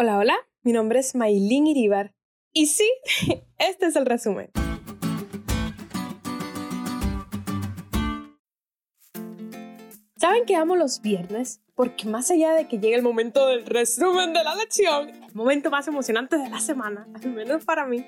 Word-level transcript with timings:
Hola, 0.00 0.16
hola, 0.16 0.36
mi 0.62 0.70
nombre 0.70 1.00
es 1.00 1.16
Maylin 1.16 1.66
Iribar 1.66 2.14
y 2.52 2.66
sí, 2.66 2.88
este 3.58 3.86
es 3.86 3.96
el 3.96 4.06
resumen. 4.06 4.48
¿Saben 10.16 10.46
que 10.46 10.54
amo 10.54 10.76
los 10.76 11.00
viernes? 11.02 11.62
Porque 11.74 12.06
más 12.06 12.30
allá 12.30 12.52
de 12.52 12.68
que 12.68 12.78
llegue 12.78 12.94
el 12.94 13.02
momento 13.02 13.48
del 13.48 13.66
resumen 13.66 14.32
de 14.34 14.44
la 14.44 14.54
lección, 14.54 15.08
el 15.08 15.34
momento 15.34 15.68
más 15.68 15.88
emocionante 15.88 16.38
de 16.38 16.48
la 16.48 16.60
semana, 16.60 17.08
al 17.12 17.32
menos 17.32 17.64
para 17.64 17.84
mí, 17.84 18.06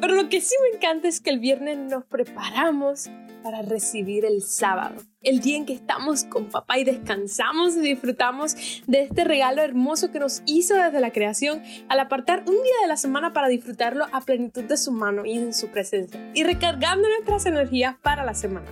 pero 0.00 0.14
lo 0.14 0.28
que 0.28 0.40
sí 0.40 0.54
me 0.62 0.76
encanta 0.76 1.08
es 1.08 1.20
que 1.20 1.30
el 1.30 1.38
viernes 1.38 1.78
nos 1.78 2.04
preparamos 2.04 3.10
para 3.42 3.62
recibir 3.62 4.24
el 4.24 4.42
sábado, 4.42 4.96
el 5.22 5.40
día 5.40 5.56
en 5.56 5.66
que 5.66 5.72
estamos 5.72 6.24
con 6.24 6.48
papá 6.48 6.78
y 6.78 6.84
descansamos 6.84 7.76
y 7.76 7.80
disfrutamos 7.80 8.54
de 8.86 9.02
este 9.02 9.24
regalo 9.24 9.62
hermoso 9.62 10.10
que 10.10 10.20
nos 10.20 10.42
hizo 10.46 10.74
desde 10.74 11.00
la 11.00 11.12
creación 11.12 11.62
al 11.88 12.00
apartar 12.00 12.40
un 12.40 12.54
día 12.54 12.74
de 12.82 12.88
la 12.88 12.96
semana 12.96 13.32
para 13.32 13.48
disfrutarlo 13.48 14.06
a 14.12 14.20
plenitud 14.20 14.64
de 14.64 14.76
su 14.76 14.92
mano 14.92 15.24
y 15.24 15.36
en 15.36 15.54
su 15.54 15.68
presencia 15.68 16.30
y 16.34 16.44
recargando 16.44 17.08
nuestras 17.08 17.46
energías 17.46 17.96
para 18.02 18.24
la 18.24 18.34
semana. 18.34 18.70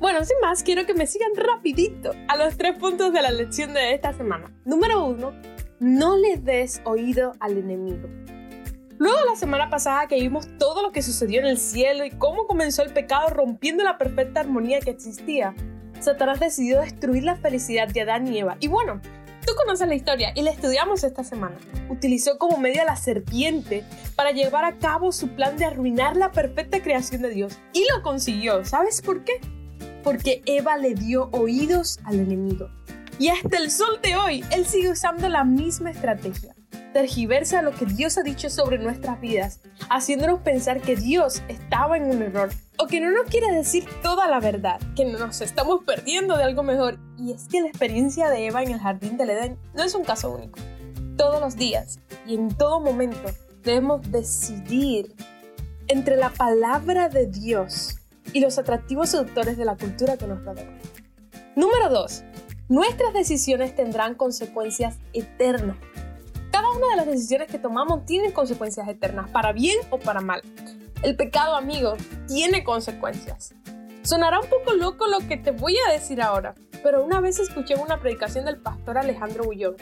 Bueno, 0.00 0.24
sin 0.24 0.40
más, 0.40 0.62
quiero 0.62 0.86
que 0.86 0.94
me 0.94 1.06
sigan 1.06 1.32
rapidito 1.36 2.12
a 2.28 2.36
los 2.36 2.56
tres 2.56 2.78
puntos 2.78 3.12
de 3.12 3.20
la 3.20 3.30
lección 3.30 3.74
de 3.74 3.92
esta 3.92 4.14
semana. 4.14 4.50
Número 4.64 5.04
uno, 5.04 5.34
no 5.78 6.16
le 6.16 6.38
des 6.38 6.80
oído 6.84 7.34
al 7.38 7.58
enemigo. 7.58 8.08
Luego 9.00 9.16
la 9.24 9.34
semana 9.34 9.70
pasada 9.70 10.08
que 10.08 10.20
vimos 10.20 10.46
todo 10.58 10.82
lo 10.82 10.92
que 10.92 11.00
sucedió 11.00 11.40
en 11.40 11.46
el 11.46 11.56
cielo 11.56 12.04
y 12.04 12.10
cómo 12.10 12.46
comenzó 12.46 12.82
el 12.82 12.92
pecado 12.92 13.30
rompiendo 13.30 13.82
la 13.82 13.96
perfecta 13.96 14.40
armonía 14.40 14.80
que 14.80 14.90
existía, 14.90 15.54
Satanás 16.00 16.38
decidió 16.38 16.82
destruir 16.82 17.24
la 17.24 17.36
felicidad 17.36 17.88
de 17.88 18.02
Adán 18.02 18.28
y 18.28 18.38
Eva. 18.38 18.58
Y 18.60 18.68
bueno, 18.68 19.00
tú 19.46 19.54
conoces 19.56 19.88
la 19.88 19.94
historia 19.94 20.32
y 20.34 20.42
la 20.42 20.50
estudiamos 20.50 21.02
esta 21.02 21.24
semana. 21.24 21.56
Utilizó 21.88 22.36
como 22.36 22.58
medio 22.58 22.82
a 22.82 22.84
la 22.84 22.96
serpiente 22.96 23.84
para 24.16 24.32
llevar 24.32 24.66
a 24.66 24.76
cabo 24.76 25.12
su 25.12 25.28
plan 25.28 25.56
de 25.56 25.64
arruinar 25.64 26.18
la 26.18 26.30
perfecta 26.30 26.82
creación 26.82 27.22
de 27.22 27.30
Dios. 27.30 27.56
Y 27.72 27.86
lo 27.90 28.02
consiguió. 28.02 28.66
¿Sabes 28.66 29.00
por 29.00 29.24
qué? 29.24 29.40
Porque 30.04 30.42
Eva 30.44 30.76
le 30.76 30.92
dio 30.92 31.30
oídos 31.32 32.00
al 32.04 32.20
enemigo. 32.20 32.68
Y 33.18 33.28
hasta 33.28 33.56
el 33.56 33.70
sol 33.70 33.98
de 34.02 34.16
hoy, 34.16 34.44
él 34.50 34.66
sigue 34.66 34.90
usando 34.90 35.26
la 35.30 35.42
misma 35.44 35.90
estrategia 35.90 36.54
tergiversa 36.92 37.62
lo 37.62 37.72
que 37.72 37.86
Dios 37.86 38.18
ha 38.18 38.22
dicho 38.22 38.50
sobre 38.50 38.78
nuestras 38.78 39.20
vidas, 39.20 39.60
haciéndonos 39.88 40.40
pensar 40.40 40.80
que 40.80 40.96
Dios 40.96 41.42
estaba 41.48 41.96
en 41.96 42.04
un 42.04 42.22
error 42.22 42.50
o 42.78 42.86
que 42.86 43.00
no 43.00 43.10
nos 43.10 43.26
quiere 43.26 43.52
decir 43.52 43.84
toda 44.02 44.28
la 44.28 44.40
verdad, 44.40 44.80
que 44.96 45.04
nos 45.04 45.40
estamos 45.40 45.84
perdiendo 45.84 46.36
de 46.36 46.44
algo 46.44 46.62
mejor. 46.62 46.98
Y 47.18 47.32
es 47.32 47.48
que 47.48 47.60
la 47.60 47.68
experiencia 47.68 48.30
de 48.30 48.46
Eva 48.46 48.62
en 48.62 48.72
el 48.72 48.80
jardín 48.80 49.16
del 49.16 49.30
Edén 49.30 49.58
no 49.74 49.82
es 49.82 49.94
un 49.94 50.04
caso 50.04 50.30
único. 50.30 50.58
Todos 51.16 51.40
los 51.40 51.56
días 51.56 52.00
y 52.26 52.34
en 52.34 52.48
todo 52.48 52.80
momento 52.80 53.30
debemos 53.62 54.10
decidir 54.10 55.14
entre 55.88 56.16
la 56.16 56.30
palabra 56.30 57.08
de 57.08 57.26
Dios 57.26 57.96
y 58.32 58.40
los 58.40 58.58
atractivos 58.58 59.10
seductores 59.10 59.56
de 59.56 59.64
la 59.64 59.76
cultura 59.76 60.16
que 60.16 60.26
nos 60.26 60.44
rodea. 60.44 60.70
Número 61.56 61.90
2. 61.90 62.24
Nuestras 62.68 63.12
decisiones 63.12 63.74
tendrán 63.74 64.14
consecuencias 64.14 64.98
eternas 65.12 65.76
una 66.80 66.88
de 66.88 66.96
las 66.96 67.06
decisiones 67.06 67.48
que 67.48 67.58
tomamos 67.58 68.06
tiene 68.06 68.32
consecuencias 68.32 68.88
eternas, 68.88 69.28
para 69.30 69.52
bien 69.52 69.76
o 69.90 69.98
para 69.98 70.22
mal. 70.22 70.40
El 71.02 71.14
pecado, 71.14 71.54
amigo, 71.54 71.94
tiene 72.26 72.64
consecuencias. 72.64 73.54
Sonará 74.02 74.40
un 74.40 74.48
poco 74.48 74.72
loco 74.72 75.06
lo 75.06 75.18
que 75.28 75.36
te 75.36 75.50
voy 75.50 75.76
a 75.86 75.92
decir 75.92 76.22
ahora, 76.22 76.54
pero 76.82 77.04
una 77.04 77.20
vez 77.20 77.38
escuché 77.38 77.74
una 77.74 78.00
predicación 78.00 78.46
del 78.46 78.56
pastor 78.56 78.96
Alejandro 78.96 79.44
Bullón 79.44 79.76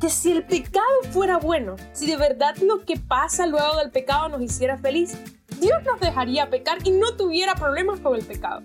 que 0.00 0.08
si 0.08 0.30
el 0.30 0.44
pecado 0.44 0.86
fuera 1.10 1.38
bueno, 1.38 1.76
si 1.92 2.06
de 2.06 2.16
verdad 2.16 2.56
lo 2.58 2.84
que 2.84 2.96
pasa 2.96 3.46
luego 3.46 3.76
del 3.76 3.90
pecado 3.90 4.28
nos 4.28 4.40
hiciera 4.40 4.78
feliz, 4.78 5.18
Dios 5.60 5.82
nos 5.84 6.00
dejaría 6.00 6.48
pecar 6.48 6.78
y 6.84 6.92
no 6.92 7.16
tuviera 7.16 7.56
problemas 7.56 8.00
con 8.00 8.14
el 8.14 8.24
pecado. 8.24 8.62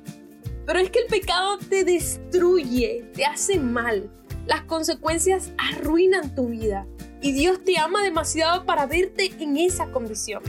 Pero 0.65 0.79
es 0.79 0.89
que 0.89 0.99
el 0.99 1.07
pecado 1.07 1.57
te 1.57 1.83
destruye, 1.83 3.09
te 3.13 3.25
hace 3.25 3.59
mal. 3.59 4.09
Las 4.45 4.61
consecuencias 4.61 5.51
arruinan 5.57 6.35
tu 6.35 6.49
vida 6.49 6.85
y 7.23 7.31
Dios 7.31 7.63
te 7.63 7.79
ama 7.79 8.03
demasiado 8.03 8.65
para 8.65 8.85
verte 8.85 9.31
en 9.39 9.55
esa 9.57 9.87
condición. 9.87 10.43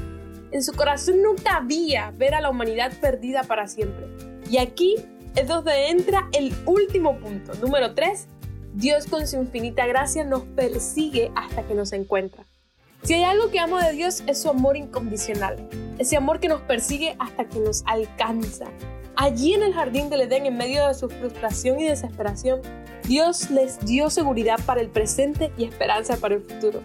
En 0.50 0.62
su 0.62 0.72
corazón 0.72 1.22
no 1.22 1.36
cabía 1.36 2.12
ver 2.16 2.34
a 2.34 2.40
la 2.40 2.50
humanidad 2.50 2.92
perdida 3.00 3.44
para 3.44 3.68
siempre. 3.68 4.06
Y 4.50 4.58
aquí 4.58 4.96
es 5.36 5.46
donde 5.46 5.88
entra 5.88 6.28
el 6.32 6.52
último 6.66 7.16
punto, 7.18 7.54
número 7.54 7.94
3. 7.94 8.26
Dios 8.74 9.06
con 9.06 9.26
su 9.28 9.36
infinita 9.36 9.86
gracia 9.86 10.24
nos 10.24 10.42
persigue 10.42 11.30
hasta 11.36 11.62
que 11.62 11.74
nos 11.74 11.92
encuentra. 11.92 12.44
Si 13.04 13.14
hay 13.14 13.22
algo 13.22 13.50
que 13.50 13.60
amo 13.60 13.78
de 13.78 13.92
Dios 13.92 14.24
es 14.26 14.42
su 14.42 14.48
amor 14.48 14.76
incondicional, 14.76 15.68
ese 15.98 16.16
amor 16.16 16.40
que 16.40 16.48
nos 16.48 16.60
persigue 16.62 17.14
hasta 17.20 17.48
que 17.48 17.60
nos 17.60 17.84
alcanza. 17.86 18.66
Allí 19.16 19.54
en 19.54 19.62
el 19.62 19.72
jardín 19.72 20.10
del 20.10 20.22
Edén, 20.22 20.46
en 20.46 20.56
medio 20.56 20.88
de 20.88 20.94
su 20.94 21.08
frustración 21.08 21.78
y 21.78 21.84
desesperación, 21.84 22.60
Dios 23.04 23.50
les 23.50 23.78
dio 23.80 24.10
seguridad 24.10 24.58
para 24.66 24.80
el 24.80 24.88
presente 24.88 25.52
y 25.56 25.64
esperanza 25.64 26.16
para 26.16 26.34
el 26.34 26.42
futuro. 26.42 26.80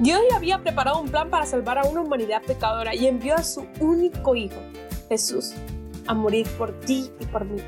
Dios 0.00 0.20
ya 0.30 0.36
había 0.36 0.58
preparado 0.58 1.00
un 1.00 1.08
plan 1.08 1.30
para 1.30 1.46
salvar 1.46 1.78
a 1.78 1.84
una 1.84 2.00
humanidad 2.00 2.42
pecadora 2.42 2.94
y 2.94 3.06
envió 3.06 3.36
a 3.36 3.44
su 3.44 3.66
único 3.80 4.34
Hijo, 4.34 4.60
Jesús, 5.08 5.54
a 6.06 6.14
morir 6.14 6.48
por 6.58 6.78
ti 6.80 7.10
y 7.20 7.26
por 7.26 7.44
mí, 7.44 7.60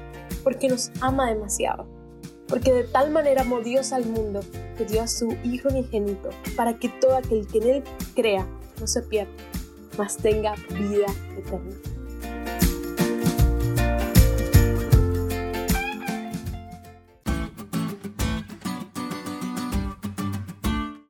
porque 0.43 0.69
nos 0.69 0.91
ama 1.01 1.29
demasiado. 1.29 1.87
Porque 2.49 2.73
de 2.73 2.85
tal 2.85 3.11
manera 3.11 3.43
amó 3.43 3.61
Dios 3.61 3.93
al 3.93 4.07
mundo 4.07 4.41
que 4.77 4.87
dio 4.87 5.03
a 5.03 5.09
su 5.09 5.37
Hijo 5.45 5.69
unigénito, 5.69 6.31
para 6.57 6.75
que 6.75 6.89
todo 6.89 7.17
aquel 7.17 7.47
que 7.47 7.59
en 7.59 7.69
Él 7.69 7.85
crea 8.17 8.45
no 8.81 8.89
se 8.89 9.03
pierda, 9.03 9.33
mas 9.97 10.17
tenga 10.17 10.55
vida 10.71 11.07
eterna. 11.37 12.00